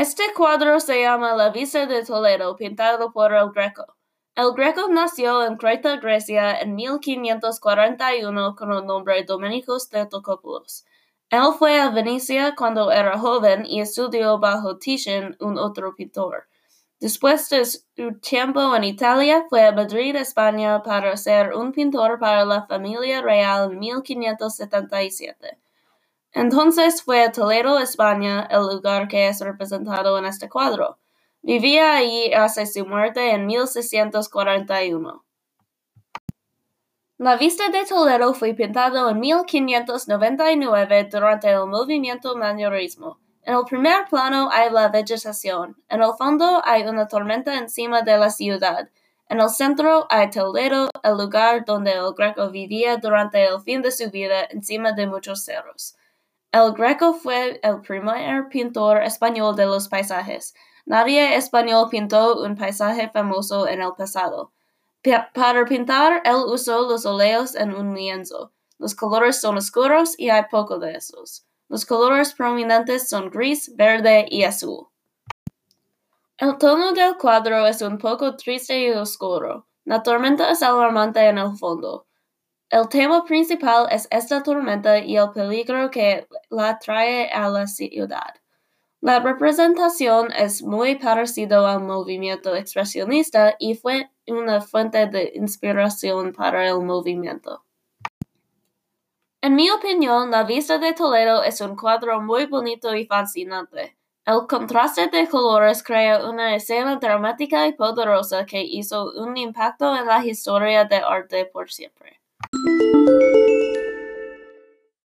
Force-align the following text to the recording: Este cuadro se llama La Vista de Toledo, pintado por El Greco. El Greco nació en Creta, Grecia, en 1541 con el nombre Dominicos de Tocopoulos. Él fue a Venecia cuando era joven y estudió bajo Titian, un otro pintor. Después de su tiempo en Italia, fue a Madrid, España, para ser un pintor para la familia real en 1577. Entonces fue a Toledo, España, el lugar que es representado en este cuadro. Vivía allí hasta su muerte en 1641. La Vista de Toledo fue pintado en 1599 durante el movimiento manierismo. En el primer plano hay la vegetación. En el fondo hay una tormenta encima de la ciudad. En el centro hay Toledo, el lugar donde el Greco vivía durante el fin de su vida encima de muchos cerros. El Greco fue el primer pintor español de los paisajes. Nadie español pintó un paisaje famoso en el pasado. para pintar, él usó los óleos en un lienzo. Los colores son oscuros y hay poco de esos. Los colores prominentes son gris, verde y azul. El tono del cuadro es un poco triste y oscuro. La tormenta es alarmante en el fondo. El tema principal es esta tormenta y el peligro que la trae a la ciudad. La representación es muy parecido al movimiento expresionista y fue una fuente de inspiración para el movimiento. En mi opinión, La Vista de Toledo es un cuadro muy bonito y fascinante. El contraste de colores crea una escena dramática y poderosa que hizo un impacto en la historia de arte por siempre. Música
Este 0.00 0.22
cuadro 0.34 0.80
se 0.80 1.02
llama 1.02 1.34
La 1.34 1.50
Vista 1.50 1.84
de 1.84 2.02
Toledo, 2.02 2.56
pintado 2.56 3.12
por 3.12 3.34
El 3.34 3.50
Greco. 3.50 3.84
El 4.34 4.54
Greco 4.54 4.88
nació 4.88 5.44
en 5.44 5.58
Creta, 5.58 5.98
Grecia, 5.98 6.58
en 6.58 6.74
1541 6.74 8.56
con 8.56 8.72
el 8.72 8.86
nombre 8.86 9.22
Dominicos 9.24 9.90
de 9.90 10.06
Tocopoulos. 10.06 10.86
Él 11.28 11.52
fue 11.58 11.78
a 11.78 11.90
Venecia 11.90 12.54
cuando 12.56 12.90
era 12.90 13.18
joven 13.18 13.66
y 13.66 13.82
estudió 13.82 14.38
bajo 14.38 14.78
Titian, 14.78 15.36
un 15.38 15.58
otro 15.58 15.94
pintor. 15.94 16.48
Después 16.98 17.50
de 17.50 17.66
su 17.66 18.18
tiempo 18.22 18.74
en 18.74 18.84
Italia, 18.84 19.44
fue 19.50 19.66
a 19.66 19.72
Madrid, 19.72 20.16
España, 20.16 20.82
para 20.82 21.14
ser 21.18 21.52
un 21.52 21.72
pintor 21.72 22.18
para 22.18 22.46
la 22.46 22.66
familia 22.66 23.20
real 23.20 23.72
en 23.72 23.78
1577. 23.78 25.58
Entonces 26.32 27.02
fue 27.02 27.24
a 27.24 27.32
Toledo, 27.32 27.78
España, 27.78 28.46
el 28.50 28.62
lugar 28.62 29.08
que 29.08 29.28
es 29.28 29.40
representado 29.40 30.16
en 30.18 30.26
este 30.26 30.48
cuadro. 30.48 30.98
Vivía 31.42 31.96
allí 31.96 32.32
hasta 32.32 32.66
su 32.66 32.86
muerte 32.86 33.32
en 33.32 33.46
1641. 33.46 35.24
La 37.18 37.36
Vista 37.36 37.68
de 37.68 37.84
Toledo 37.84 38.32
fue 38.32 38.54
pintado 38.54 39.10
en 39.10 39.20
1599 39.20 41.08
durante 41.10 41.50
el 41.50 41.66
movimiento 41.66 42.36
manierismo. 42.36 43.18
En 43.42 43.54
el 43.56 43.64
primer 43.64 44.06
plano 44.08 44.48
hay 44.52 44.70
la 44.70 44.88
vegetación. 44.88 45.76
En 45.88 46.02
el 46.02 46.12
fondo 46.16 46.62
hay 46.64 46.82
una 46.82 47.08
tormenta 47.08 47.58
encima 47.58 48.02
de 48.02 48.16
la 48.16 48.30
ciudad. 48.30 48.88
En 49.28 49.40
el 49.40 49.48
centro 49.50 50.06
hay 50.08 50.30
Toledo, 50.30 50.90
el 51.02 51.16
lugar 51.16 51.64
donde 51.64 51.92
el 51.92 52.12
Greco 52.16 52.50
vivía 52.50 52.96
durante 52.98 53.44
el 53.44 53.60
fin 53.60 53.82
de 53.82 53.90
su 53.90 54.10
vida 54.10 54.44
encima 54.50 54.92
de 54.92 55.06
muchos 55.06 55.44
cerros. 55.44 55.96
El 56.52 56.72
Greco 56.72 57.12
fue 57.12 57.60
el 57.62 57.80
primer 57.80 58.48
pintor 58.48 59.04
español 59.04 59.54
de 59.54 59.66
los 59.66 59.88
paisajes. 59.88 60.52
Nadie 60.84 61.36
español 61.36 61.86
pintó 61.88 62.42
un 62.42 62.56
paisaje 62.56 63.08
famoso 63.08 63.68
en 63.68 63.80
el 63.80 63.92
pasado. 63.96 64.52
para 65.32 65.64
pintar, 65.64 66.22
él 66.24 66.42
usó 66.46 66.88
los 66.88 67.06
óleos 67.06 67.54
en 67.54 67.72
un 67.72 67.94
lienzo. 67.94 68.52
Los 68.78 68.96
colores 68.96 69.40
son 69.40 69.58
oscuros 69.58 70.18
y 70.18 70.30
hay 70.30 70.42
poco 70.50 70.80
de 70.80 70.94
esos. 70.94 71.46
Los 71.68 71.86
colores 71.86 72.34
prominentes 72.34 73.08
son 73.08 73.30
gris, 73.30 73.70
verde 73.76 74.26
y 74.28 74.42
azul. 74.42 74.88
El 76.36 76.58
tono 76.58 76.92
del 76.92 77.16
cuadro 77.16 77.64
es 77.68 77.80
un 77.80 77.96
poco 77.96 78.34
triste 78.34 78.80
y 78.80 78.90
oscuro. 78.90 79.68
La 79.84 80.02
tormenta 80.02 80.50
es 80.50 80.64
alarmante 80.64 81.20
en 81.20 81.38
el 81.38 81.56
fondo. 81.56 82.06
El 82.70 82.88
tema 82.88 83.24
principal 83.24 83.88
es 83.90 84.06
esta 84.12 84.44
tormenta 84.44 84.98
y 84.98 85.16
el 85.16 85.32
peligro 85.32 85.90
que 85.90 86.28
la 86.50 86.78
trae 86.78 87.28
a 87.28 87.48
la 87.48 87.66
ciudad. 87.66 88.34
La 89.00 89.18
representación 89.18 90.30
es 90.30 90.62
muy 90.62 90.94
parecido 90.94 91.66
al 91.66 91.80
movimiento 91.80 92.54
expresionista 92.54 93.56
y 93.58 93.74
fue 93.74 94.12
una 94.28 94.60
fuente 94.60 95.08
de 95.08 95.32
inspiración 95.34 96.32
para 96.32 96.68
el 96.68 96.80
movimiento. 96.82 97.64
En 99.42 99.56
mi 99.56 99.68
opinión, 99.68 100.30
La 100.30 100.44
Vista 100.44 100.78
de 100.78 100.92
Toledo 100.92 101.42
es 101.42 101.60
un 101.60 101.74
cuadro 101.74 102.20
muy 102.20 102.46
bonito 102.46 102.94
y 102.94 103.04
fascinante. 103.04 103.96
El 104.24 104.46
contraste 104.46 105.08
de 105.08 105.26
colores 105.26 105.82
crea 105.82 106.24
una 106.30 106.54
escena 106.54 106.96
dramática 106.96 107.66
y 107.66 107.72
poderosa 107.72 108.46
que 108.46 108.62
hizo 108.62 109.10
un 109.10 109.36
impacto 109.36 109.96
en 109.96 110.06
la 110.06 110.24
historia 110.24 110.84
de 110.84 110.98
arte 110.98 111.46
por 111.46 111.68
siempre. 111.68 112.19
Música 112.52 113.29